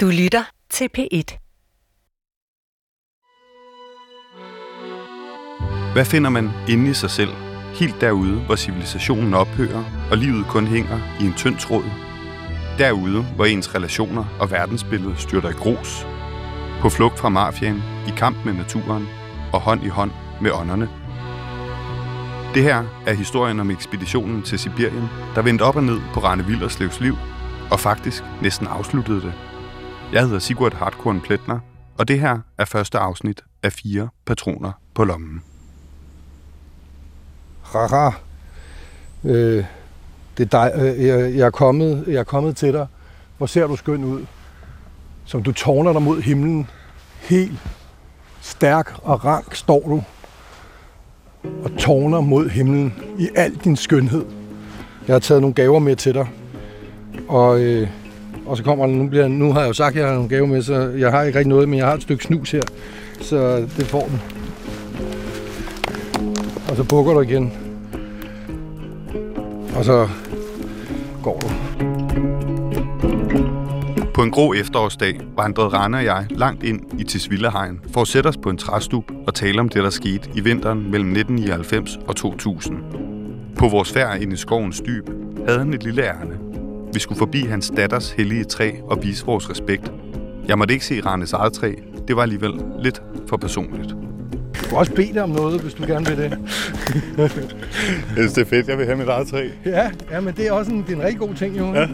[0.00, 1.38] Du lytter til P1.
[5.92, 7.30] Hvad finder man inde i sig selv,
[7.74, 11.84] helt derude, hvor civilisationen ophører, og livet kun hænger i en tynd tråd?
[12.78, 16.06] Derude, hvor ens relationer og verdensbillede styrter i grus,
[16.80, 19.08] på flugt fra mafiaen, i kamp med naturen
[19.52, 20.10] og hånd i hånd
[20.40, 20.88] med ånderne.
[22.54, 26.46] Det her er historien om ekspeditionen til Sibirien, der vendte op og ned på Rane
[26.46, 27.16] Villerslevs liv,
[27.70, 29.57] og faktisk næsten afsluttede det.
[30.12, 31.58] Jeg hedder Sigurd Hartkorn Pletner,
[31.98, 35.42] og det her er første afsnit af fire patroner på lommen.
[37.62, 38.10] Haha,
[39.24, 39.64] øh,
[40.38, 42.86] det er dig, øh, jeg, jeg, er kommet, jeg er kommet til dig.
[43.38, 44.26] Hvor ser du skøn ud?
[45.24, 46.70] Som du tårner dig mod himlen.
[47.20, 47.58] Helt
[48.40, 50.02] stærk og rank står du
[51.64, 54.24] og tårner mod himlen i al din skønhed.
[55.06, 56.28] Jeg har taget nogle gaver med til dig,
[57.28, 57.88] og, øh,
[58.48, 60.28] og så kommer den, nu, bliver, nu har jeg jo sagt, at jeg har nogle
[60.28, 62.62] gave med, så jeg har ikke rigtig noget, men jeg har et stykke snus her,
[63.20, 64.20] så det får den.
[66.70, 67.52] Og så bukker du igen.
[69.76, 70.08] Og så
[71.22, 71.48] går du.
[74.14, 78.28] På en grå efterårsdag vandrede Rane og jeg langt ind i Tisvildehegn for at sætte
[78.28, 82.16] os på en træstup og tale om det, der skete i vinteren mellem 1999 og
[82.16, 82.76] 2000.
[83.58, 85.08] På vores færd ind i skovens dyb
[85.46, 86.47] havde han et lille ærne.
[86.92, 89.92] Vi skulle forbi hans datters hellige træ og vise vores respekt.
[90.48, 91.72] Jeg måtte ikke se Ranes eget træ.
[92.08, 93.90] Det var alligevel lidt for personligt.
[93.90, 96.38] Du kan også bede dig om noget, hvis du gerne vil det.
[97.18, 97.30] Jeg
[98.16, 98.68] synes, det er fedt.
[98.68, 99.48] Jeg vil have mit eget træ.
[99.64, 101.74] Ja, ja men det er også en, det er en rigtig god ting, jo.
[101.74, 101.86] Ja.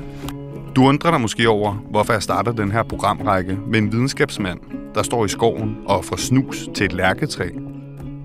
[0.76, 4.60] Du undrer dig måske over, hvorfor jeg starter den her programrække med en videnskabsmand,
[4.94, 7.48] der står i skoven og får snus til et lærketræ.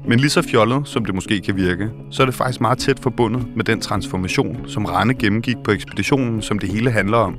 [0.09, 2.99] Men lige så fjollet, som det måske kan virke, så er det faktisk meget tæt
[2.99, 7.37] forbundet med den transformation, som Rane gennemgik på ekspeditionen, som det hele handler om.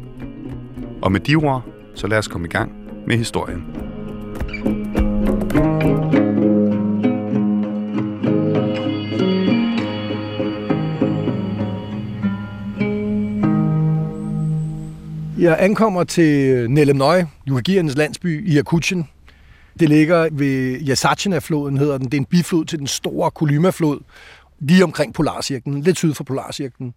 [1.03, 2.73] Og med de ord, så lad os komme i gang
[3.07, 3.65] med historien.
[15.39, 19.09] Jeg ankommer til Nellemnøje, Jurgiernes landsby i Yakutien.
[19.81, 22.07] Det ligger ved Yasachina-floden, hedder den.
[22.07, 24.01] Det er en biflod til den store Kolyma-flod,
[24.61, 26.95] lige omkring Polarcirklen, lidt syd for Polarcirklen.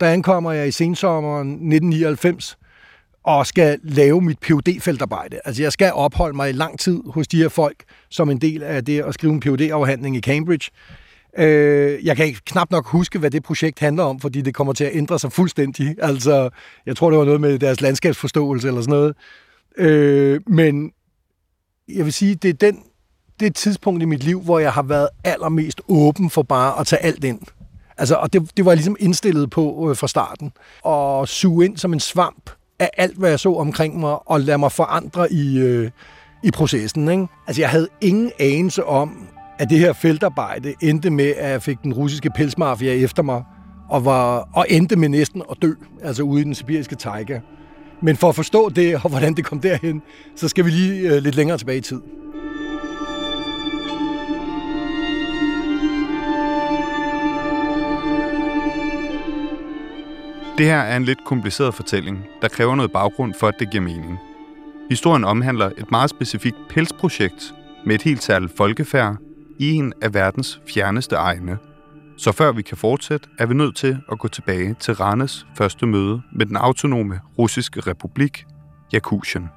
[0.00, 2.58] Der ankommer jeg i sensommeren 1999
[3.24, 7.28] og skal lave mit phd feltarbejde Altså jeg skal opholde mig i lang tid hos
[7.28, 10.70] de her folk, som en del af det at skrive en phd afhandling i Cambridge.
[11.38, 14.72] Øh, jeg kan ikke knap nok huske, hvad det projekt handler om, fordi det kommer
[14.72, 15.96] til at ændre sig fuldstændig.
[15.98, 16.50] Altså,
[16.86, 19.14] jeg tror, det var noget med deres landskabsforståelse eller sådan noget.
[19.78, 20.92] Øh, men
[21.88, 22.82] jeg vil sige, det er den,
[23.40, 26.80] det er et tidspunkt i mit liv, hvor jeg har været allermest åben for bare
[26.80, 27.40] at tage alt ind.
[27.98, 30.52] Altså, og det, det var jeg ligesom indstillet på øh, fra starten.
[30.82, 34.58] Og suge ind som en svamp af alt, hvad jeg så omkring mig, og lade
[34.58, 35.90] mig forandre i, øh,
[36.42, 37.08] i processen.
[37.08, 37.26] Ikke?
[37.46, 39.28] Altså, jeg havde ingen anelse om,
[39.58, 43.42] at det her feltarbejde endte med, at jeg fik den russiske pelsmafia efter mig,
[43.90, 45.72] og, var, og endte med næsten at dø,
[46.02, 47.40] altså ude i den sibiriske taiga.
[48.00, 50.02] Men for at forstå det, og hvordan det kom derhen,
[50.36, 52.00] så skal vi lige øh, lidt længere tilbage i tid.
[60.58, 63.84] Det her er en lidt kompliceret fortælling, der kræver noget baggrund for, at det giver
[63.84, 64.18] mening.
[64.90, 67.54] Historien omhandler et meget specifikt pelsprojekt
[67.86, 69.16] med et helt særligt folkefærd
[69.58, 71.58] i en af verdens fjerneste egne.
[72.16, 75.86] Så før vi kan fortsætte, er vi nødt til at gå tilbage til Randes første
[75.86, 78.44] møde med den autonome russiske republik,
[78.92, 79.48] Jakutien.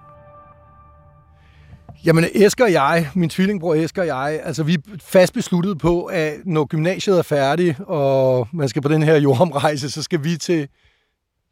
[2.05, 6.05] Jamen, Esker og jeg, min tvillingbror Esker og jeg, altså vi er fast besluttet på,
[6.05, 10.37] at når gymnasiet er færdigt, og man skal på den her jordomrejse, så skal vi
[10.37, 10.67] til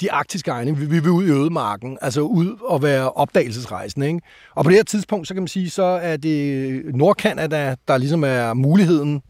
[0.02, 0.78] de arktiske egne.
[0.78, 4.08] Vi, vi vil ud i ødemarken, altså ud og være opdagelsesrejsende.
[4.08, 4.20] Ikke?
[4.56, 8.24] Og på det her tidspunkt, så kan man sige, så er det Nordkanada, der ligesom
[8.24, 9.22] er muligheden.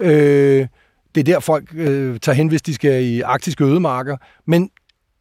[0.00, 0.66] Øh,
[1.14, 4.16] det er der, folk øh, tager hen, hvis de skal i arktiske ødemarker.
[4.46, 4.70] Men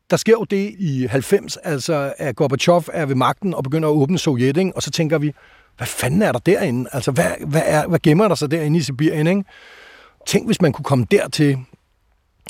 [0.09, 3.94] der sker jo det i 90, altså at Gorbachev er ved magten og begynder at
[3.94, 4.72] åbne Sovjet, ikke?
[4.76, 5.34] og så tænker vi,
[5.78, 6.90] hvad fanden er der derinde?
[6.93, 9.28] Altså, hvad, hvad, er, hvad gemmer der sig derinde i Sibirien?
[9.28, 9.43] Ikke?
[10.28, 11.58] Tænk, hvis man kunne komme dertil,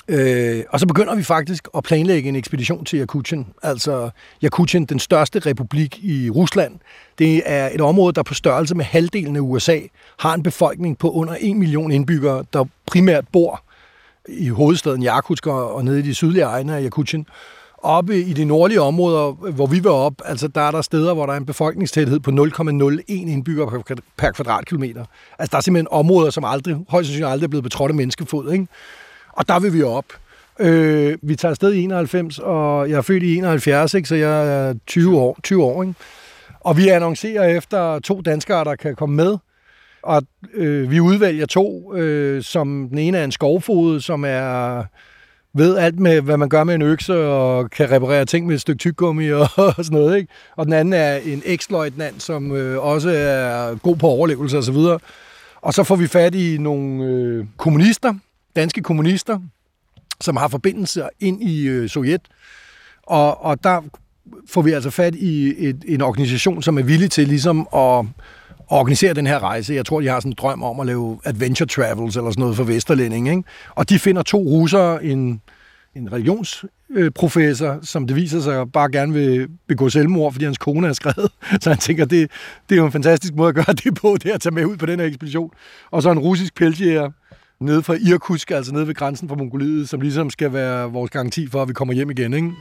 [0.07, 3.47] Øh, og så begynder vi faktisk at planlægge en ekspedition til Jakutien.
[3.63, 4.09] Altså
[4.41, 6.79] Jakutien, den største republik i Rusland.
[7.19, 9.79] Det er et område, der på størrelse med halvdelen af USA
[10.19, 13.63] har en befolkning på under 1 million indbyggere, der primært bor
[14.27, 17.25] i hovedstaden Jakutsk og nede i de sydlige egne af Jakutien.
[17.83, 21.25] Oppe i de nordlige områder, hvor vi var op, altså der er der steder, hvor
[21.25, 25.05] der er en befolkningstæthed på 0,01 indbygger per kvadratkilometer.
[25.39, 28.51] Altså der er simpelthen områder, som aldrig, højst sandsynligt aldrig er blevet betrådt af menneskefod,
[28.51, 28.67] ikke?
[29.33, 30.05] Og der vil vi op.
[30.59, 34.07] Øh, vi tager afsted i 91, og jeg er født i 71, ikke?
[34.07, 35.39] så jeg er 20 år.
[35.43, 35.95] 20 år ikke?
[36.59, 39.37] Og vi annoncerer efter to danskere, der kan komme med.
[40.03, 40.23] Og
[40.53, 44.83] øh, vi udvælger to, øh, som den ene er en skovfod, som er
[45.53, 48.61] ved alt med, hvad man gør med en økse, og kan reparere ting med et
[48.61, 49.47] stykke tyggegummi og,
[49.77, 50.17] og sådan noget.
[50.17, 50.33] Ikke?
[50.55, 54.75] Og den anden er en eksløjtnant, som øh, også er god på overlevelse osv.
[54.75, 55.01] Og,
[55.61, 58.13] og så får vi fat i nogle øh, kommunister,
[58.55, 59.39] danske kommunister,
[60.21, 62.21] som har forbindelser ind i øh, Sovjet.
[63.03, 63.81] Og, og der
[64.49, 68.05] får vi altså fat i et, en organisation, som er villig til ligesom at
[68.71, 69.73] organisere den her rejse.
[69.73, 72.55] Jeg tror, de har sådan en drøm om at lave adventure travels eller sådan noget
[72.55, 73.29] for Vesterlænding.
[73.29, 73.43] Ikke?
[73.75, 75.41] Og de finder to russere, en,
[75.95, 80.93] en religionsprofessor, som det viser sig bare gerne vil begå selvmord, fordi hans kone er
[80.93, 81.31] skrevet.
[81.61, 82.31] Så han tænker, det,
[82.69, 84.77] det er jo en fantastisk måde at gøre det på, det at tage med ud
[84.77, 85.51] på den her ekspedition.
[85.91, 87.11] Og så en russisk pelsjæger,
[87.61, 91.47] nede fra Irkutsk, altså nede ved grænsen fra Mongoliet, som ligesom skal være vores garanti
[91.47, 92.33] for, at vi kommer hjem igen.
[92.33, 92.51] Ikke?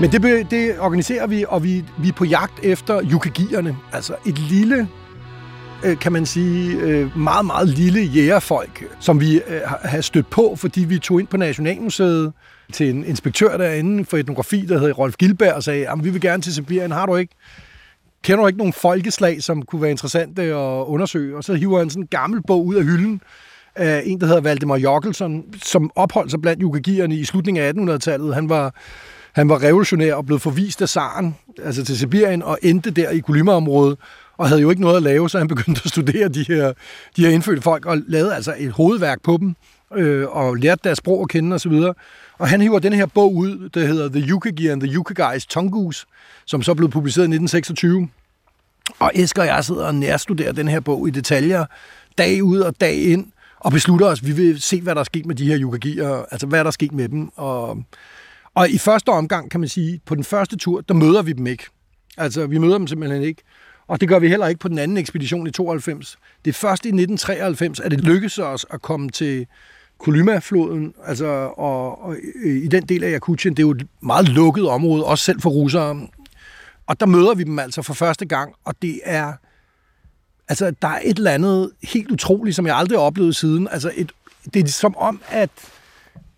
[0.00, 3.76] Men det, det organiserer vi, og vi, vi er på jagt efter yukagierne.
[3.92, 4.88] Altså et lille,
[5.84, 10.56] Øh, kan man sige, øh, meget, meget lille jægerfolk, som vi øh, har stødt på,
[10.56, 12.32] fordi vi tog ind på Nationalmuseet
[12.72, 16.20] til en inspektør derinde for etnografi, der hedder Rolf Gilberg, og sagde, at vi vil
[16.20, 17.34] gerne til Sibirien, har du ikke?
[18.24, 21.36] Kender du ikke nogen folkeslag, som kunne være interessante at undersøge?
[21.36, 23.20] Og så hiver han sådan en gammel bog ud af hylden,
[23.74, 28.34] af en, der hedder Valdemar Jokkelsen, som opholdt sig blandt yukagierne i slutningen af 1800-tallet.
[28.34, 28.74] Han var
[29.32, 33.18] han var revolutionær og blev forvist af Saren, altså til Sibirien, og endte der i
[33.18, 33.98] Kolyma-området,
[34.40, 36.72] og havde jo ikke noget at lave, så han begyndte at studere de her,
[37.16, 39.56] de her indfødte folk, og lavede altså et hovedværk på dem,
[39.96, 41.72] øh, og lærte deres sprog at kende osv.
[41.72, 41.96] Og,
[42.38, 46.06] og han hiver den her bog ud, der hedder The Yukagi and the Yukagais Tongus,
[46.46, 48.08] som så blev publiceret i 1926.
[48.98, 51.64] Og Esker og jeg sidder og nærstuderer den her bog i detaljer,
[52.18, 53.26] dag ud og dag ind,
[53.58, 56.24] og beslutter os, at vi vil se, hvad der er sket med de her yukagier,
[56.30, 57.84] altså hvad der er sket med dem, og
[58.54, 61.46] og i første omgang, kan man sige, på den første tur, der møder vi dem
[61.46, 61.64] ikke.
[62.16, 63.42] Altså, vi møder dem simpelthen ikke.
[63.90, 66.18] Og det gør vi heller ikke på den anden ekspedition i 92.
[66.44, 69.46] Det er først i 1993, at det lykkedes os at komme til
[69.98, 71.26] Kolyma-floden, altså,
[71.56, 75.24] og, og i den del af Jakutien, det er jo et meget lukket område, også
[75.24, 76.08] selv for russere.
[76.86, 79.32] Og der møder vi dem altså for første gang, og det er,
[80.48, 83.68] altså, der er et eller andet helt utroligt, som jeg aldrig har oplevet siden.
[83.70, 84.12] Altså, et,
[84.54, 85.50] det er som om, at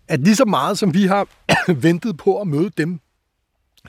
[0.07, 1.27] at lige så meget som vi har
[1.87, 2.99] ventet på at møde dem,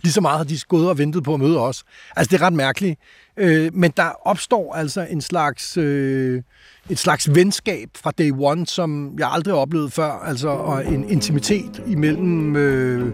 [0.03, 1.85] lige så meget har de gået og ventet på at møde os.
[2.17, 3.01] Altså, det er ret mærkeligt.
[3.37, 6.43] Øh, men der opstår altså en slags, øh,
[6.91, 10.11] et slags venskab fra day one, som jeg aldrig har oplevet før.
[10.27, 13.13] Altså, og en intimitet imellem øh,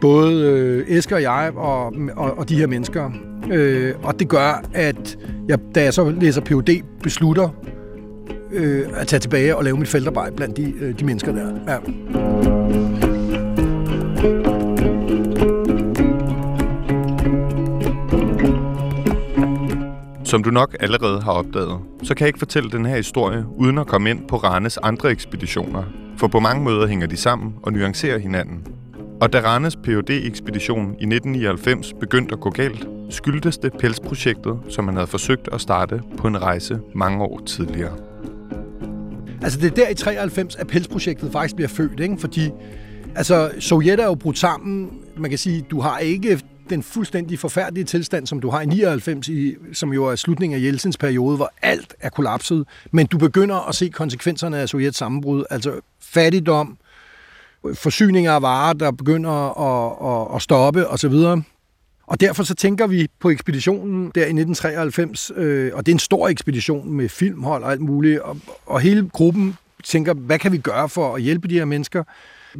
[0.00, 3.10] både øh, Esker og jeg og, og, og de her mennesker.
[3.50, 5.18] Øh, og det gør, at
[5.48, 7.48] jeg, da jeg så læser PhD, beslutter
[8.52, 11.52] øh, at tage tilbage og lave mit feltarbejde blandt de, øh, de mennesker der.
[11.68, 12.63] Ja.
[20.34, 23.78] Som du nok allerede har opdaget, så kan jeg ikke fortælle den her historie uden
[23.78, 25.84] at komme ind på Ranes andre ekspeditioner,
[26.16, 28.66] for på mange måder hænger de sammen og nuancerer hinanden.
[29.20, 34.88] Og da Ranes phd ekspedition i 1999 begyndte at gå galt, skyldtes det pelsprojektet, som
[34.88, 37.96] han havde forsøgt at starte på en rejse mange år tidligere.
[39.42, 42.16] Altså det er der i 93, at pelsprojektet faktisk bliver født, ikke?
[42.18, 42.50] fordi
[43.14, 44.90] altså, Sovjet er jo brudt sammen.
[45.16, 46.40] Man kan sige, du har ikke
[46.70, 50.64] den fuldstændig forfærdelige tilstand, som du har i 99, i, som jo er slutningen af
[50.66, 52.66] Jeltsins periode, hvor alt er kollapset.
[52.90, 56.76] Men du begynder at se konsekvenserne af Sovjets sammenbrud, altså fattigdom,
[57.74, 59.30] forsyninger af varer, der begynder
[59.60, 61.14] at, at, at stoppe osv.
[62.06, 65.98] Og derfor så tænker vi på ekspeditionen der i 1993, øh, og det er en
[65.98, 70.58] stor ekspedition med filmhold og alt muligt, og, og hele gruppen tænker, hvad kan vi
[70.58, 72.04] gøre for at hjælpe de her mennesker?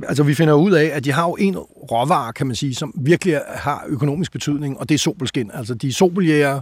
[0.02, 2.92] Altså vi finder ud af, at de har jo en råvare, kan man sige, som
[2.96, 5.50] virkelig har økonomisk betydning, og det er sobelskin.
[5.54, 6.60] Altså de er sobeljæger,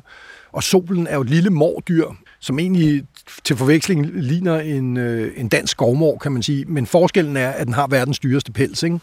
[0.52, 2.06] og solen er jo et lille mordyr,
[2.40, 3.04] som egentlig
[3.44, 6.64] til forveksling ligner en, øh, en dansk skovmor, kan man sige.
[6.64, 8.82] Men forskellen er, at den har verdens dyreste pels.
[8.82, 9.00] Ikke?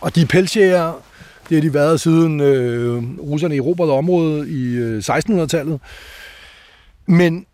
[0.00, 0.92] Og de pelsjæger
[1.48, 5.80] det har de været siden øh, russerne erobrede området i øh, 1600-tallet.
[7.06, 7.46] Men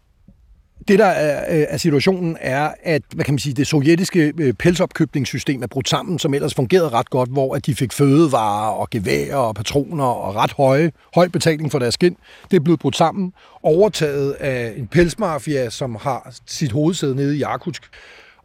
[0.89, 4.53] det, der er, øh, er situationen, er, at hvad kan man sige, det sovjetiske øh,
[4.53, 8.91] pelsopkøbningssystem er brudt sammen, som ellers fungerede ret godt, hvor at de fik fødevarer og
[8.91, 12.17] geværer og patroner og ret høje, høj betaling for deres skind.
[12.51, 17.39] Det er blevet brudt sammen, overtaget af en pelsmafia, som har sit hovedsæde nede i
[17.39, 17.83] Jakutsk.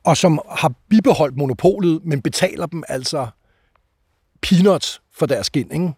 [0.04, 3.28] og som har bibeholdt monopolet, men betaler dem altså
[4.42, 5.74] peanuts for deres skind.
[5.74, 5.92] Ikke?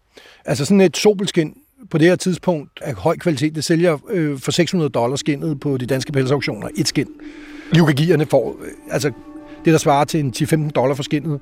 [0.45, 1.53] Altså sådan et sobelskin
[1.95, 5.77] på det her tidspunkt af høj kvalitet, det sælger øh, for 600 dollars skinnet på
[5.77, 6.67] de danske pelsauktioner.
[6.77, 7.07] Et skin.
[7.77, 9.11] Yukagierne får øh, altså
[9.65, 11.39] det, der svarer til en 10-15 dollar for skinnet.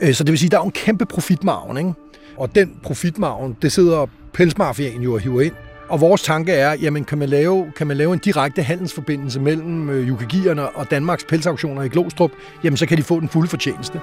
[0.00, 1.76] Øh, så det vil sige, at der er en kæmpe profitmargen.
[1.76, 1.92] Ikke?
[2.36, 5.54] Og den profitmargen, det sidder pelsmafiaen jo og hiver ind.
[5.88, 9.90] Og vores tanke er, jamen kan man lave, kan man lave en direkte handelsforbindelse mellem
[9.90, 12.30] øh, Yukagierne og Danmarks pelsauktioner i Glostrup,
[12.64, 14.00] jamen så kan de få den fulde fortjeneste.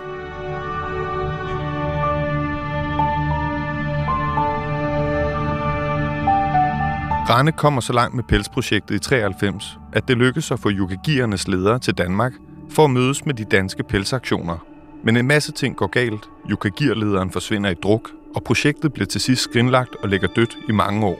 [7.31, 11.79] Rane kommer så langt med pelsprojektet i 93, at det lykkes at få Yukagiernes ledere
[11.79, 12.33] til Danmark
[12.69, 14.65] for at mødes med de danske pelsaktioner.
[15.03, 16.29] Men en masse ting går galt.
[16.49, 21.05] Yukagir-lederen forsvinder i druk, og projektet bliver til sidst skrinlagt og ligger dødt i mange
[21.05, 21.19] år.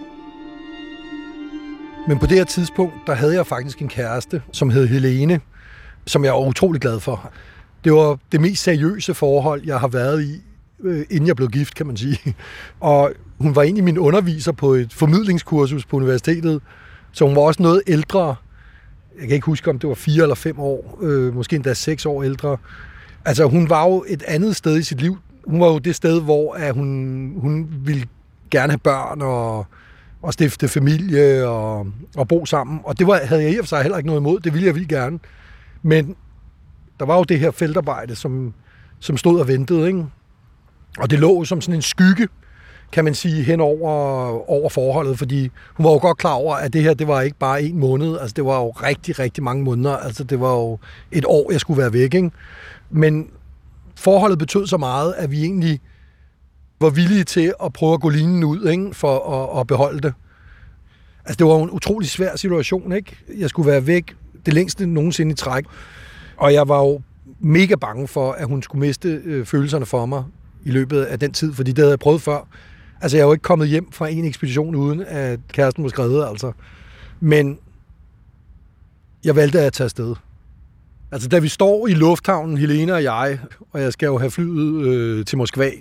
[2.08, 5.40] Men på det her tidspunkt, der havde jeg faktisk en kæreste, som hed Helene,
[6.06, 7.32] som jeg var utrolig glad for.
[7.84, 10.42] Det var det mest seriøse forhold, jeg har været i,
[10.84, 12.36] øh, inden jeg blev gift, kan man sige.
[12.80, 13.12] Og
[13.42, 16.62] hun var egentlig min underviser på et formidlingskursus på universitetet,
[17.12, 18.36] så hun var også noget ældre.
[19.20, 22.06] Jeg kan ikke huske, om det var fire eller fem år, øh, måske endda seks
[22.06, 22.58] år ældre.
[23.26, 25.18] Altså, hun var jo et andet sted i sit liv.
[25.48, 26.88] Hun var jo det sted, hvor at hun,
[27.38, 28.08] hun ville
[28.52, 29.66] gerne have børn og,
[30.22, 32.80] og stifte familie og, og bo sammen.
[32.84, 34.40] Og det var, havde jeg i og for sig heller ikke noget imod.
[34.40, 35.20] Det ville jeg vildt gerne.
[35.82, 36.16] Men
[37.00, 38.54] der var jo det her feltarbejde, som,
[39.00, 39.88] som stod og ventede.
[39.88, 40.06] Ikke?
[40.98, 42.28] Og det lå som sådan en skygge,
[42.92, 43.90] kan man sige, hen over,
[44.50, 47.38] over forholdet, fordi hun var jo godt klar over, at det her, det var ikke
[47.38, 50.80] bare en måned, altså det var jo rigtig, rigtig mange måneder, altså det var jo
[51.12, 52.32] et år, jeg skulle være væk, ikke?
[52.90, 53.28] Men
[53.96, 55.80] forholdet betød så meget, at vi egentlig
[56.82, 58.94] var villige til at prøve at gå linjen ud, ikke?
[58.94, 60.14] For at, at beholde det.
[61.26, 63.18] Altså det var jo en utrolig svær situation, ikke?
[63.38, 65.66] Jeg skulle være væk det længste nogensinde i træk,
[66.38, 67.02] og jeg var jo
[67.40, 70.24] mega bange for, at hun skulle miste øh, følelserne for mig
[70.66, 72.48] i løbet af den tid, fordi det havde jeg prøvet før.
[73.02, 76.28] Altså, jeg er jo ikke kommet hjem fra en ekspedition, uden at kæresten var skrevet,
[76.28, 76.52] altså.
[77.20, 77.60] Men
[79.24, 80.16] jeg valgte at tage afsted.
[81.12, 83.40] Altså, da vi står i lufthavnen, Helena og jeg,
[83.72, 85.72] og jeg skal jo have flyet øh, til Moskva,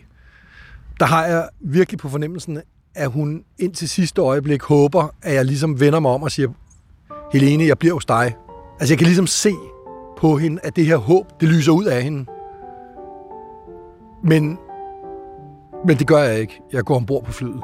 [1.01, 2.61] der har jeg virkelig på fornemmelsen,
[2.95, 6.49] at hun ind til sidste øjeblik håber, at jeg ligesom vender mig om og siger,
[7.33, 8.37] Helene, jeg bliver hos dig.
[8.81, 9.53] Altså, jeg kan ligesom se
[10.19, 12.27] på hende, at det her håb, det lyser ud af hende.
[14.25, 14.59] Men
[15.87, 16.61] men det gør jeg ikke.
[16.73, 17.63] Jeg går ombord på flyet.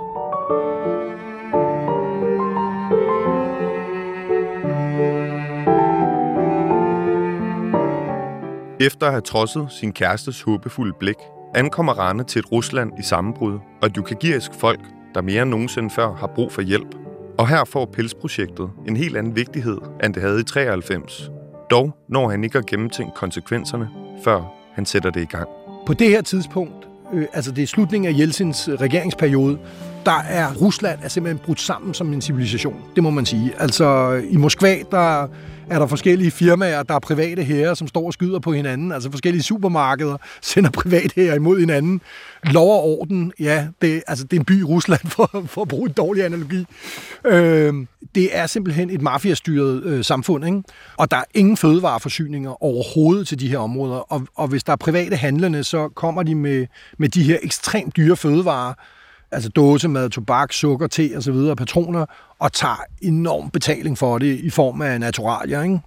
[8.80, 11.16] Efter at have trodset sin kærestes håbefulde blik,
[11.54, 14.80] ankommer Rane til et Rusland i sammenbrud og et yukagirisk folk,
[15.14, 16.94] der mere end nogensinde før har brug for hjælp.
[17.38, 21.30] Og her får pelsprojektet en helt anden vigtighed, end det havde i 93.
[21.70, 23.88] Dog når han ikke at gennemtænke konsekvenserne,
[24.24, 24.42] før
[24.74, 25.48] han sætter det i gang.
[25.86, 29.58] På det her tidspunkt øh, altså det er slutningen af Jeltsins regeringsperiode,
[30.06, 32.82] der er Rusland er simpelthen brudt sammen som en civilisation.
[32.94, 33.52] Det må man sige.
[33.58, 35.28] Altså i Moskva, der
[35.70, 38.92] er der forskellige firmaer, der er private herrer, som står og skyder på hinanden.
[38.92, 42.00] Altså forskellige supermarkeder sender private herrer imod hinanden.
[42.44, 45.68] Lov og orden, ja, det, altså, det er en by i Rusland, for, for at
[45.68, 46.66] bruge en dårlig analogi.
[47.24, 47.74] Øh,
[48.14, 50.62] det er simpelthen et mafiastyret øh, samfund, ikke?
[50.96, 54.12] og der er ingen fødevareforsyninger overhovedet til de her områder.
[54.12, 56.66] Og, og hvis der er private handlende, så kommer de med,
[56.98, 58.74] med de her ekstremt dyre fødevarer,
[59.36, 62.06] altså dåsemad, tobak, sukker, te og så videre, patroner,
[62.38, 65.62] og tager enorm betaling for det i form af naturalier.
[65.62, 65.80] Ikke?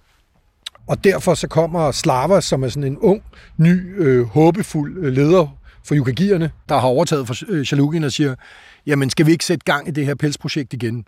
[0.86, 3.22] Og derfor så kommer Slava, som er sådan en ung,
[3.56, 8.34] ny, øh, håbefuld øh, leder for yukagierne, der har overtaget for øh, og siger,
[8.86, 11.04] jamen skal vi ikke sætte gang i det her pelsprojekt igen?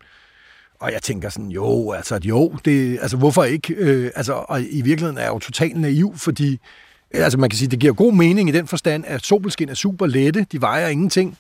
[0.81, 3.75] Og jeg tænker sådan, jo, altså jo, det, altså hvorfor ikke?
[3.75, 6.61] Øh, altså, og i virkeligheden er jeg jo totalt naiv, fordi
[7.11, 10.07] altså man kan sige, det giver god mening i den forstand, at sobelskin er super
[10.07, 11.39] lette, de vejer ingenting,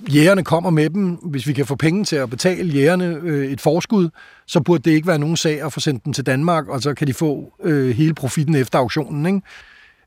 [0.00, 1.06] jægerne kommer med dem.
[1.06, 4.08] Hvis vi kan få penge til at betale jægerne øh, et forskud,
[4.46, 6.94] så burde det ikke være nogen sag at få sendt dem til Danmark, og så
[6.94, 9.26] kan de få øh, hele profitten efter auktionen.
[9.26, 9.40] Ikke?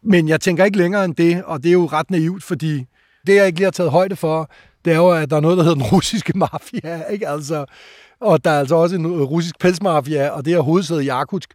[0.03, 2.85] Men jeg tænker ikke længere end det, og det er jo ret naivt, fordi
[3.27, 4.51] det, jeg ikke lige har taget højde for,
[4.85, 7.27] det er jo, at der er noget, der hedder den russiske mafia, ikke?
[7.27, 7.65] Altså,
[8.19, 11.53] og der er altså også en øh, russisk pelsmafia, og det er hovedsædet i Jakutsk,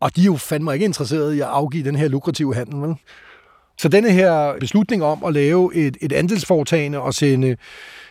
[0.00, 2.80] og de er jo fandme ikke interesserede i at afgive den her lukrative handel.
[2.80, 2.96] Vel?
[3.80, 7.56] Så denne her beslutning om at lave et, et andelsforetagende og sende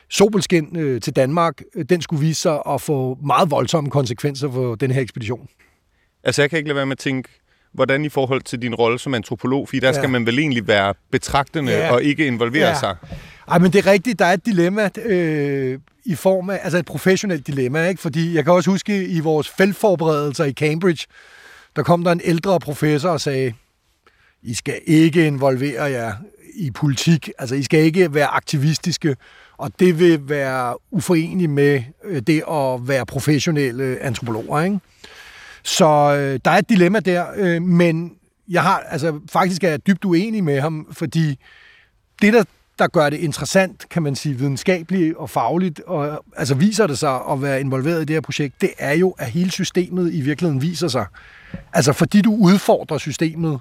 [0.09, 4.75] Sobelskin øh, til Danmark, øh, den skulle vise sig at få meget voldsomme konsekvenser for
[4.75, 5.47] den her ekspedition.
[6.23, 7.29] Altså jeg kan ikke lade være med at tænke,
[7.73, 9.93] hvordan i forhold til din rolle som antropolog, fordi der ja.
[9.93, 11.91] skal man vel egentlig være betragtende ja.
[11.91, 12.79] og ikke involvere ja.
[12.79, 12.95] sig.
[13.47, 16.85] Ej, men det er rigtigt, der er et dilemma øh, i form af, altså et
[16.85, 18.01] professionelt dilemma, ikke?
[18.01, 21.05] fordi jeg kan også huske i vores feltforberedelser i Cambridge,
[21.75, 23.53] der kom der en ældre professor og sagde,
[24.43, 26.13] i skal ikke involvere jer
[26.55, 29.15] i politik, altså I skal ikke være aktivistiske,
[29.57, 34.61] og det vil være uforeneligt med øh, det at være professionelle antropologer.
[34.61, 34.79] Ikke?
[35.63, 38.13] Så øh, der er et dilemma der, øh, men
[38.49, 41.39] jeg har, altså, faktisk er jeg dybt uenig med ham, fordi
[42.21, 42.43] det, der,
[42.79, 47.19] der gør det interessant, kan man sige, videnskabeligt og fagligt, og altså viser det sig
[47.31, 50.61] at være involveret i det her projekt, det er jo, at hele systemet i virkeligheden
[50.61, 51.05] viser sig.
[51.73, 53.59] Altså fordi du udfordrer systemet,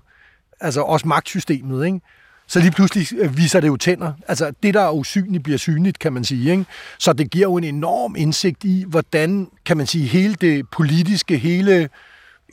[0.60, 2.00] altså også magtsystemet, ikke?
[2.46, 4.12] så lige pludselig øh, viser det jo tænder.
[4.28, 6.50] Altså det, der er usynligt, bliver synligt, kan man sige.
[6.50, 6.64] Ikke?
[6.98, 11.38] Så det giver jo en enorm indsigt i, hvordan, kan man sige, hele det politiske,
[11.38, 11.88] hele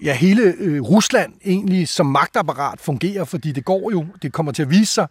[0.03, 4.61] ja, hele øh, Rusland egentlig som magtapparat fungerer, fordi det går jo, det kommer til
[4.61, 5.07] at vise sig,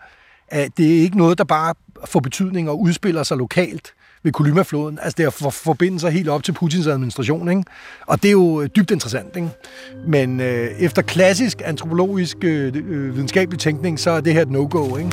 [0.48, 1.74] at det er ikke noget, der bare
[2.04, 4.98] får betydning og udspiller sig lokalt ved Kolymafloden.
[5.02, 5.50] Altså det er for,
[6.10, 7.62] helt op til Putins administration, ikke?
[8.06, 9.48] Og det er jo øh, dybt interessant, ikke?
[10.06, 14.96] Men øh, efter klassisk antropologisk øh, øh, videnskabelig tænkning, så er det her et no-go,
[14.96, 15.10] ikke?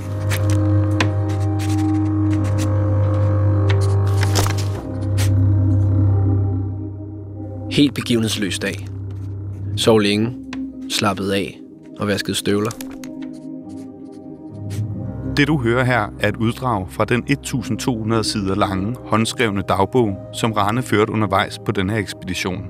[7.71, 8.87] Helt begivenhedsløs dag.
[9.77, 10.35] Sov længe,
[10.89, 11.59] slappet af
[11.99, 12.71] og vasket støvler.
[15.37, 20.51] Det du hører her er et uddrag fra den 1200 sider lange, håndskrevne dagbog, som
[20.51, 22.65] Rane førte undervejs på den her ekspedition.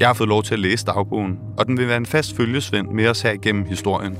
[0.00, 2.88] Jeg har fået lov til at læse dagbogen, og den vil være en fast følgesvend
[2.88, 4.16] med os her igennem historien.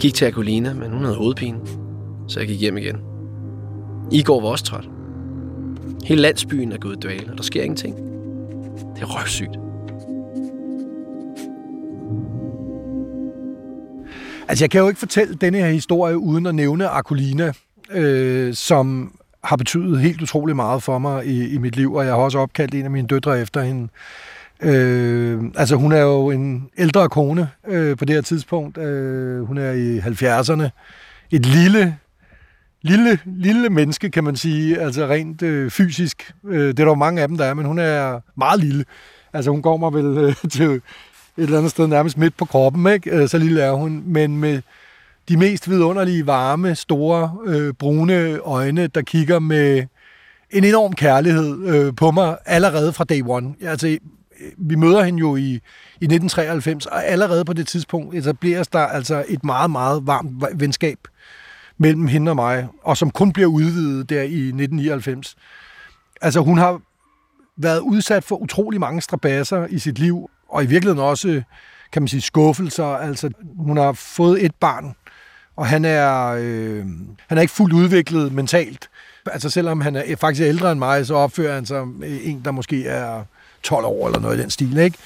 [0.00, 1.58] Gik til Akulina, men hun havde hovedpine,
[2.28, 2.96] så jeg gik hjem igen.
[4.12, 4.88] I går var også træt.
[6.04, 7.96] Hele landsbyen er gået i dvale, og der sker ingenting.
[8.96, 9.65] Det er røvsygt.
[14.48, 17.52] Altså, jeg kan jo ikke fortælle denne her historie uden at nævne Akulina,
[17.90, 19.12] øh, som
[19.44, 22.38] har betydet helt utrolig meget for mig i, i mit liv, og jeg har også
[22.38, 23.88] opkaldt en af mine døtre efter hende.
[24.60, 28.78] Øh, altså, hun er jo en ældre kone øh, på det her tidspunkt.
[28.78, 30.68] Øh, hun er i 70'erne.
[31.30, 31.96] Et lille,
[32.82, 36.32] lille, lille menneske, kan man sige, altså rent øh, fysisk.
[36.48, 38.84] Øh, det er der jo mange af dem, der er, men hun er meget lille.
[39.32, 40.80] Altså, hun går mig vel øh, til
[41.38, 43.10] et eller andet sted nærmest midt på kroppen, ikke?
[43.10, 44.62] Øh, så lille er hun, men med
[45.28, 49.86] de mest vidunderlige, varme, store, øh, brune øjne, der kigger med
[50.50, 53.54] en enorm kærlighed øh, på mig allerede fra day one.
[53.60, 53.98] Altså,
[54.58, 55.50] vi møder hende jo i,
[56.00, 60.98] i 1993, og allerede på det tidspunkt etableres der altså et meget, meget varmt venskab
[61.78, 65.36] mellem hende og mig, og som kun bliver udvidet der i 1999.
[66.20, 66.80] Altså, hun har
[67.56, 71.42] været udsat for utrolig mange strabasser i sit liv, og i virkeligheden også,
[71.92, 72.86] kan man sige, skuffelser.
[72.86, 74.94] Altså, hun har fået et barn,
[75.56, 76.84] og han er, øh,
[77.28, 78.88] han er ikke fuldt udviklet mentalt.
[79.26, 82.50] Altså, selvom han er faktisk ældre end mig, så opfører han sig øh, en, der
[82.50, 83.24] måske er
[83.62, 84.98] 12 år eller noget i den stil, ikke?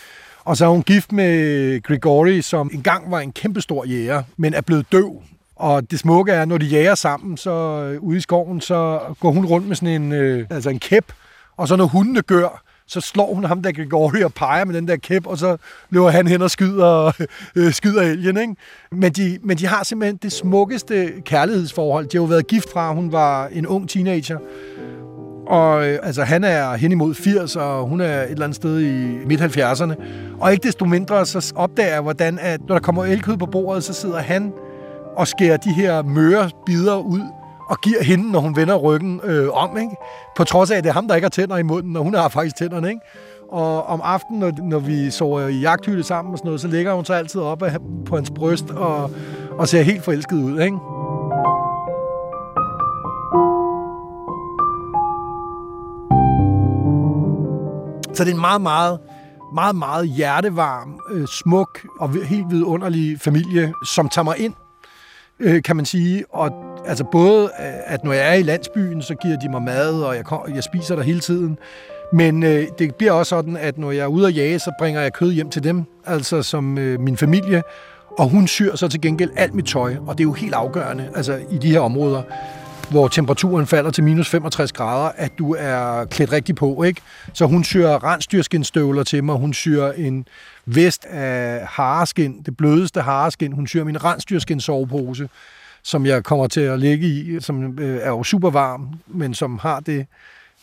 [0.44, 4.60] Og så er hun gift med Grigori, som engang var en kæmpestor jæger, men er
[4.60, 5.22] blevet døv.
[5.56, 9.30] Og det smukke er, når de jager sammen, så øh, ude i skoven, så går
[9.30, 11.12] hun rundt med sådan en, øh, altså en kæp,
[11.56, 14.88] og så når hundene gør, så slår hun ham der Gregory og peger med den
[14.88, 15.56] der kæp, og så
[15.90, 17.12] løber han hen og skyder,
[17.56, 18.36] øh, skyder elgen.
[18.36, 18.54] Ikke?
[18.92, 22.06] Men, de, men de har simpelthen det smukkeste kærlighedsforhold.
[22.06, 24.38] De har jo været gift fra, hun var en ung teenager.
[25.46, 28.80] Og øh, altså, han er hen imod 80, og hun er et eller andet sted
[28.80, 29.94] i midt-70'erne.
[30.40, 33.84] Og ikke desto mindre, så opdager jeg, hvordan at, når der kommer elkød på bordet,
[33.84, 34.52] så sidder han
[35.16, 37.22] og skærer de her møre bider ud
[37.70, 39.96] og giver hende, når hun vender ryggen øh, om, ikke?
[40.36, 42.14] På trods af, at det er ham, der ikke har tænder i munden, og hun
[42.14, 43.00] har faktisk tænderne, ikke?
[43.48, 46.92] Og om aftenen, når, når vi sover i jagthytte sammen og sådan noget, så ligger
[46.92, 47.62] hun så altid op
[48.06, 49.10] på hans bryst og,
[49.58, 50.76] og ser helt forelsket ud, ikke?
[58.14, 58.98] Så det er en meget, meget,
[59.54, 64.54] meget, meget hjertevarm, øh, smuk og helt vidunderlig familie, som tager mig ind,
[65.40, 66.24] øh, kan man sige.
[66.30, 70.02] Og altså både, øh, at når jeg er i landsbyen, så giver de mig mad,
[70.02, 71.58] og jeg, jeg spiser der hele tiden.
[72.12, 75.00] Men øh, det bliver også sådan, at når jeg er ude at jage, så bringer
[75.00, 77.62] jeg kød hjem til dem, altså som øh, min familie.
[78.18, 81.10] Og hun syr så til gengæld alt mit tøj, og det er jo helt afgørende
[81.14, 82.22] altså i de her områder
[82.90, 87.00] hvor temperaturen falder til minus 65 grader, at du er klædt rigtig på, ikke?
[87.32, 90.26] Så hun syr rensdyrskindstøvler til mig, hun syr en
[90.66, 95.18] vest af hareskin, det blødeste hareskin, hun syr min rensdyrskindsovepose.
[95.18, 95.28] sovepose,
[95.82, 99.58] som jeg kommer til at ligge i, som øh, er jo super varm, men som
[99.58, 100.06] har det,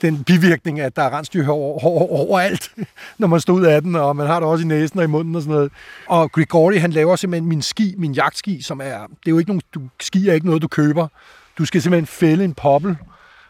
[0.01, 2.71] den bivirkning, at der er rensdyr over, over, overalt,
[3.19, 5.07] når man står ud af den, og man har det også i næsen og i
[5.07, 5.71] munden og sådan noget.
[6.07, 9.49] Og Grigori, han laver simpelthen min ski, min jagtski, som er, det er jo ikke
[9.49, 11.07] nogen, du, ski er ikke noget, du køber.
[11.57, 12.97] Du skal simpelthen fælde en poppel,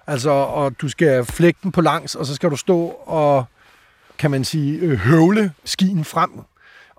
[0.08, 3.46] altså, og du skal flække den på langs, og så skal du stå og,
[4.18, 6.32] kan man sige, øh, høvle skien frem,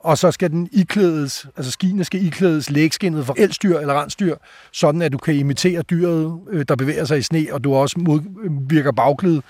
[0.00, 4.36] og så skal den iklædes, altså skiene skal iklædes lægskinnet for elstyr eller rensdyr,
[4.72, 7.98] sådan at du kan imitere dyret, øh, der bevæger sig i sne, og du også
[7.98, 9.42] modvirker øh, bagklæde.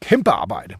[0.00, 0.74] Kæmpe arbejde.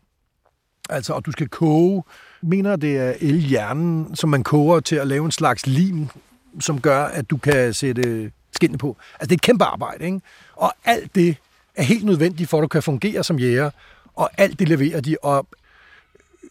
[0.91, 2.03] Altså, og du skal koge,
[2.43, 6.09] mener det er elhjernen, som man koger til at lave en slags lim,
[6.61, 8.97] som gør, at du kan sætte skinnet på.
[9.15, 10.21] Altså, det er et kæmpe arbejde, ikke?
[10.53, 11.37] Og alt det
[11.75, 13.71] er helt nødvendigt for, at du kan fungere som jæger,
[14.15, 15.47] og alt det leverer de, og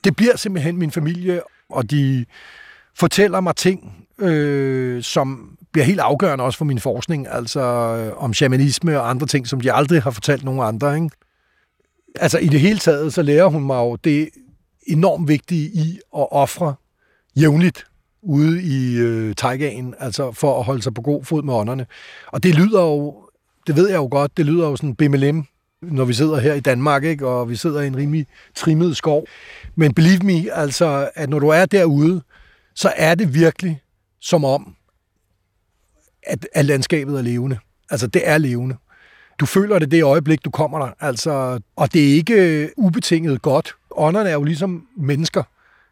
[0.04, 1.42] det bliver simpelthen min familie,
[1.74, 2.26] og de
[2.96, 8.34] fortæller mig ting, øh, som bliver helt afgørende også for min forskning, altså øh, om
[8.34, 10.96] shamanisme og andre ting, som de aldrig har fortalt nogen andre.
[10.96, 11.10] Ikke?
[12.16, 14.30] Altså i det hele taget, så lærer hun mig jo det
[14.88, 16.76] enormt vigtige i at ofre
[17.36, 17.86] jævnligt
[18.22, 21.86] ude i øh, taigaen, altså for at holde sig på god fod med ånderne.
[22.28, 23.16] Og det lyder jo,
[23.68, 25.46] det ved jeg jo godt, det lyder jo sådan BMLM,
[25.92, 27.28] når vi sidder her i Danmark, ikke?
[27.28, 29.26] og vi sidder i en rimelig trimmet skov.
[29.76, 32.22] Men believe me, altså, at når du er derude,
[32.76, 33.82] så er det virkelig
[34.22, 34.76] som om,
[36.24, 37.58] at, at landskabet er levende.
[37.90, 38.76] Altså, det er levende.
[39.40, 40.90] Du føler det det øjeblik, du kommer der.
[41.00, 43.76] Altså, og det er ikke øh, ubetinget godt.
[43.92, 45.44] Ånderne er jo ligesom mennesker.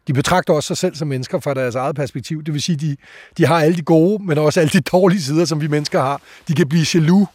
[0.06, 2.42] De betragter også sig selv som mennesker fra deres eget perspektiv.
[2.44, 2.96] Det vil sige, de,
[3.38, 6.20] de har alle de gode, men også alle de dårlige sider, som vi mennesker har.
[6.48, 7.28] De kan blive jaloux,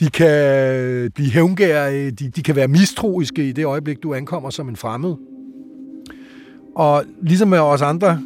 [0.00, 4.50] de kan blive hævngærige, øh, de, de kan være mistroiske i det øjeblik, du ankommer
[4.50, 5.14] som en fremmed.
[6.74, 8.20] Og ligesom med os andre,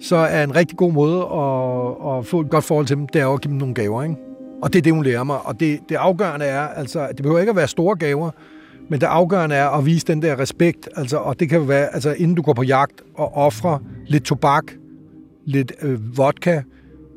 [0.00, 3.20] så er en rigtig god måde at, at få et godt forhold til dem, det
[3.20, 4.02] er at give dem nogle gaver.
[4.02, 4.16] Ikke?
[4.62, 5.46] Og det er det, hun lærer mig.
[5.46, 8.30] Og det, det afgørende er, altså, det behøver ikke at være store gaver,
[8.88, 10.88] men det afgørende er at vise den der respekt.
[10.96, 14.64] Altså, og det kan være, altså, inden du går på jagt og ofre lidt tobak,
[15.46, 16.62] lidt øh, vodka,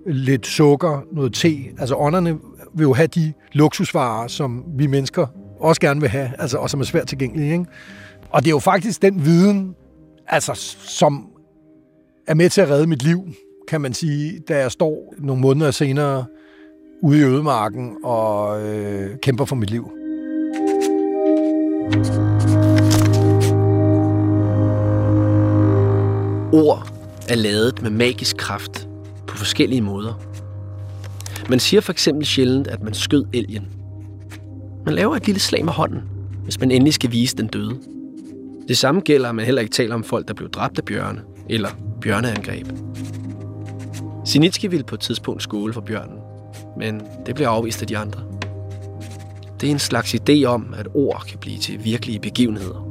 [0.06, 1.54] lidt sukker, noget te.
[1.80, 2.38] Altså ånderne
[2.76, 5.28] vil jo have de luksusvarer, som vi mennesker
[5.60, 7.52] også gerne vil have, altså, og som er svært tilgængelige.
[7.52, 7.66] Ikke?
[8.30, 9.76] Og det er jo faktisk den viden,
[10.28, 11.30] altså, som
[12.28, 13.28] er med til at redde mit liv,
[13.68, 16.26] kan man sige, da jeg står nogle måneder senere
[17.02, 19.92] ude i ødemarken og øh, kæmper for mit liv.
[26.54, 26.88] Ord
[27.30, 28.88] er lavet med magisk kraft
[29.28, 30.35] på forskellige måder.
[31.50, 33.68] Man siger for eksempel sjældent, at man skød elgen.
[34.86, 36.02] Man laver et lille slag med hånden,
[36.44, 37.80] hvis man endelig skal vise den døde.
[38.68, 41.22] Det samme gælder, at man heller ikke taler om folk, der blev dræbt af bjørne,
[41.50, 41.70] eller
[42.02, 42.68] bjørneangreb.
[44.26, 46.20] Sinitski ville på et tidspunkt skåle for bjørnen,
[46.78, 48.22] men det blev afvist af de andre.
[49.62, 52.86] Det er en slags idé om, at ord kan blive til virkelige begivenheder.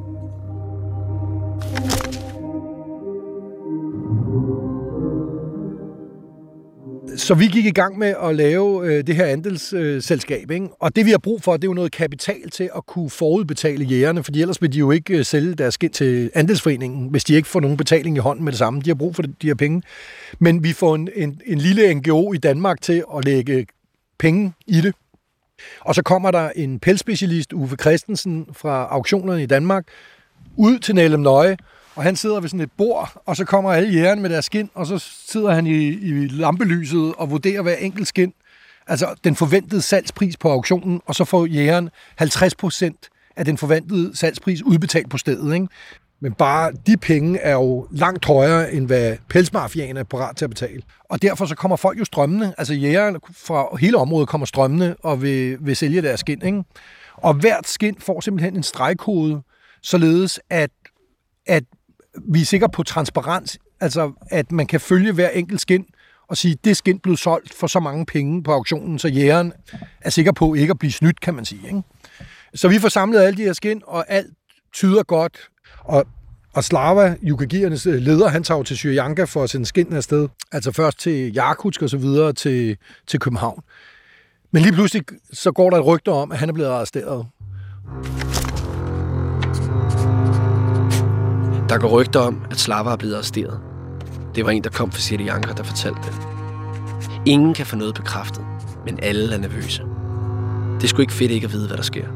[7.24, 10.68] Så vi gik i gang med at lave øh, det her andelsselskab, ikke?
[10.80, 13.84] og det vi har brug for, det er jo noget kapital til at kunne forudbetale
[13.84, 17.34] jægerne, fordi ellers vil de jo ikke øh, sælge deres skind til andelsforeningen, hvis de
[17.34, 18.80] ikke får nogen betaling i hånden med det samme.
[18.80, 19.82] De har brug for de her penge.
[20.38, 23.66] Men vi får en, en, en lille NGO i Danmark til at lægge
[24.18, 24.94] penge i det.
[25.80, 29.84] Og så kommer der en pelspecialist, Uffe Christensen, fra auktionerne i Danmark,
[30.56, 31.56] ud til Nælem Nøje,
[31.94, 34.70] og han sidder ved sådan et bord, og så kommer alle jægerne med deres skin,
[34.74, 38.32] og så sidder han i, i lampelyset og vurderer hver enkelt skin.
[38.86, 44.16] Altså den forventede salgspris på auktionen, og så får jægeren 50 procent af den forventede
[44.16, 45.54] salgspris udbetalt på stedet.
[45.54, 45.68] Ikke?
[46.20, 50.50] Men bare de penge er jo langt højere, end hvad pelsmafianen er parat til at
[50.50, 50.82] betale.
[51.08, 55.22] Og derfor så kommer folk jo strømmende, altså jægerne fra hele området kommer strømmende og
[55.22, 56.42] vil, vil sælge deres skin.
[56.44, 56.64] Ikke?
[57.16, 59.42] Og hvert skin får simpelthen en stregkode,
[59.82, 60.70] således at,
[61.46, 61.64] at
[62.28, 65.84] vi er sikre på transparens, altså at man kan følge hver enkelt skind
[66.28, 69.52] og sige, det skind blev solgt for så mange penge på auktionen, så jægeren
[70.00, 71.66] er sikker på ikke at blive snydt, kan man sige.
[71.66, 71.82] Ikke?
[72.54, 74.30] Så vi får samlet alle de her skind, og alt
[74.72, 75.48] tyder godt.
[75.78, 76.06] Og,
[76.52, 80.28] og Slava, Yukagiernes øh, leder, han tager jo til Syrianka for at sende skindene afsted.
[80.52, 83.62] Altså først til Jakutsk og så videre til, til København.
[84.50, 87.26] Men lige pludselig så går der et rygte om, at han er blevet arresteret.
[91.68, 93.60] Der går rygter om, at Slava er blevet arresteret.
[94.34, 96.12] Det var en, der kom fra Sirianka, der fortalte det.
[97.26, 98.44] Ingen kan få noget bekræftet,
[98.84, 99.82] men alle er nervøse.
[100.80, 102.06] Det skulle ikke fedt ikke at vide, hvad der sker.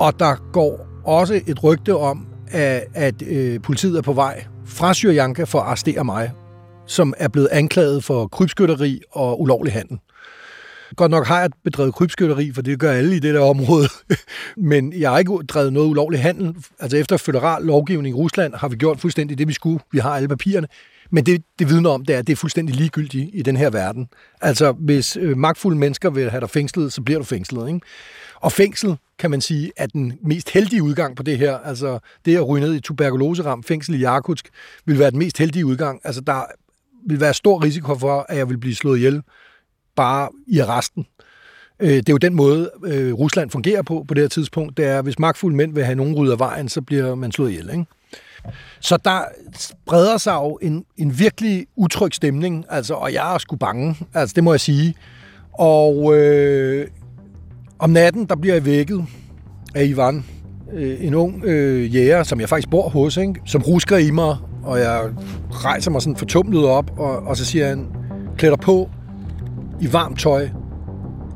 [0.00, 4.94] Og der går også et rygte om, at, at øh, politiet er på vej fra
[4.94, 6.32] Syrianka for at arrestere mig,
[6.86, 9.98] som er blevet anklaget for krybskytteri og ulovlig handel.
[10.96, 13.88] Godt nok har jeg bedrevet krybskytteri, for det gør alle i det der område.
[14.56, 16.54] Men jeg har ikke drevet noget ulovlig handel.
[16.80, 19.80] Altså efter federal lovgivning i Rusland har vi gjort fuldstændig det, vi skulle.
[19.92, 20.66] Vi har alle papirerne.
[21.10, 23.70] Men det, det vidner om, det er, at det er fuldstændig ligegyldigt i den her
[23.70, 24.08] verden.
[24.40, 27.68] Altså, hvis øh, magtfulde mennesker vil have dig fængslet, så bliver du fængslet.
[27.68, 27.80] Ikke?
[28.40, 31.58] Og fængsel, kan man sige, er den mest heldige udgang på det her.
[31.58, 34.48] Altså, det at ryge ned i tuberkuloseram, fængsel i Jakutsk,
[34.84, 36.00] vil være den mest heldige udgang.
[36.04, 36.42] Altså, der
[37.06, 39.22] vil være stor risiko for, at jeg vil blive slået ihjel
[39.96, 41.06] bare i resten.
[41.80, 44.76] Øh, det er jo den måde, øh, Rusland fungerer på på det her tidspunkt.
[44.76, 47.70] Det er, hvis magtfulde mænd vil have nogen rydder vejen, så bliver man slået ihjel.
[47.70, 47.84] Ikke?
[48.80, 49.20] Så der
[49.56, 54.32] spreder sig jo en, en virkelig utryg stemning, altså, og jeg er sgu bange, altså
[54.34, 54.94] det må jeg sige.
[55.52, 56.86] Og øh,
[57.78, 59.04] om natten, der bliver jeg vækket
[59.74, 60.24] af Ivan,
[60.72, 63.40] øh, en ung øh, jæger, som jeg faktisk bor hos, ikke?
[63.44, 65.00] som rusker i mig, og jeg
[65.50, 67.86] rejser mig sådan fortumlet op, og, og så siger han,
[68.38, 68.90] klæder på
[69.80, 70.48] i varmt tøj,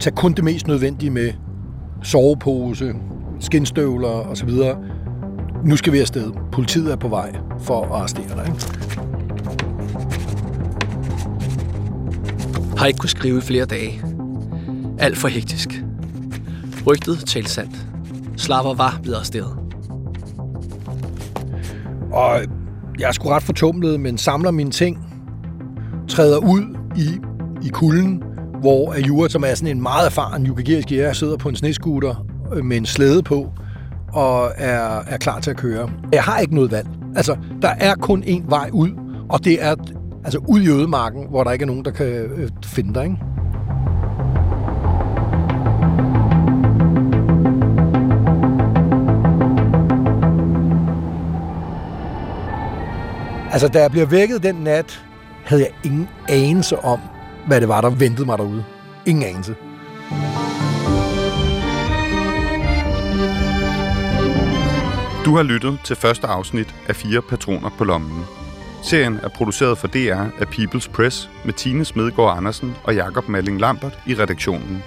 [0.00, 1.32] tag kun det mest nødvendige med,
[2.02, 2.94] sovepose,
[3.40, 4.50] skinstøvler osv.,
[5.64, 6.32] nu skal vi afsted.
[6.52, 8.52] Politiet er på vej for at arrestere dig.
[12.76, 14.02] Har ikke kunne skrive i flere dage.
[14.98, 15.84] Alt for hektisk.
[16.86, 17.86] Rygtet talte sandt.
[18.36, 19.58] Slapper var blevet arresteret.
[22.12, 22.40] Og
[22.98, 24.98] jeg er sgu ret fortumlet, men samler mine ting,
[26.08, 27.20] træder ud i,
[27.66, 28.22] i kulden,
[28.60, 32.64] hvor Ajura, som er sådan en meget erfaren yukagerisk jæger, sidder på en snescooter øh,
[32.64, 33.52] med en slæde på,
[34.12, 35.90] og er, er klar til at køre.
[36.12, 36.88] Jeg har ikke noget valg.
[37.16, 38.90] Altså, der er kun én vej ud,
[39.28, 39.74] og det er
[40.24, 43.04] altså ud i ødemarken, hvor der ikke er nogen, der kan øh, finde dig.
[43.04, 43.16] Ikke?
[53.52, 55.04] Altså, da jeg bliver vækket den nat,
[55.44, 57.00] havde jeg ingen anelse om,
[57.46, 58.64] hvad det var, der ventede mig derude.
[59.06, 59.54] Ingen anelse.
[65.24, 68.24] Du har lyttet til første afsnit af Fire Patroner på Lommen.
[68.82, 73.60] Serien er produceret for DR af People's Press med Tine Smedgaard Andersen og Jakob Malling
[73.60, 74.82] Lambert i redaktionen.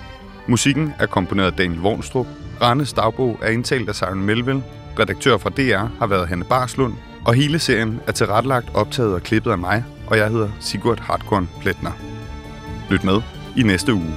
[0.48, 2.28] Musikken er komponeret af Daniel Vornstrup.
[2.62, 4.63] Rannes dagbog er indtalt af Søren Melville.
[5.00, 6.94] Redaktør fra DR har været Hanne Barslund.
[7.26, 11.50] Og hele serien er tilrettelagt, optaget og klippet af mig, og jeg hedder Sigurd Hartkorn
[11.62, 12.12] Pletner.
[12.91, 13.22] Lyt med
[13.58, 14.13] i næste uge.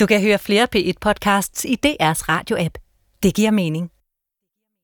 [0.00, 2.78] Du kan høre flere P1-podcasts i DR's radio-app.
[3.22, 3.90] Det giver mening.